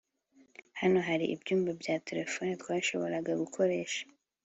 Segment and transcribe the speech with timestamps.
[0.79, 4.01] hano hari ibyumba bya terefone twashoboraga gukoresha